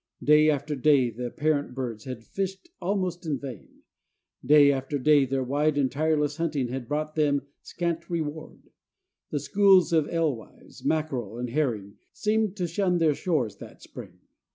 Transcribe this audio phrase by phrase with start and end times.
[0.23, 3.83] Day after day the parent birds had fished almost in vain;
[4.43, 8.71] day after day their wide and tireless hunting had brought them scant reward.
[9.29, 14.17] The schools of alewives, mackerel, and herring seemed to shun their shores that spring.